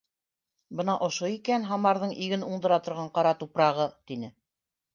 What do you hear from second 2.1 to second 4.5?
иген уңдыра торған ҡара тупрағы,— тине.